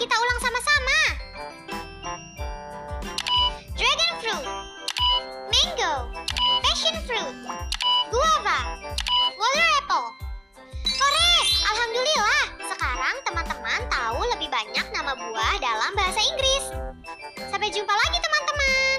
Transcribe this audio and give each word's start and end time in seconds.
Kita 0.00 0.16
ulang 0.16 0.40
sama-sama. 0.40 0.98
Dragon 3.76 4.12
fruit. 4.24 4.48
Mango. 5.52 5.94
Passion 6.64 6.96
fruit. 7.04 7.36
Guava. 8.08 8.58
Water 9.36 9.66
apple. 9.76 10.08
Korek! 10.96 11.46
Alhamdulillah, 11.68 12.44
sekarang 12.64 13.16
teman-teman 13.28 13.80
tahu 13.92 14.24
lebih 14.32 14.48
banyak 14.48 14.86
nama 14.88 15.12
buah 15.12 15.54
dalam 15.60 15.92
bahasa 15.92 16.24
Inggris. 16.24 16.64
Sampai 17.52 17.68
jumpa 17.68 17.92
lagi 17.92 18.18
teman-teman. 18.24 18.96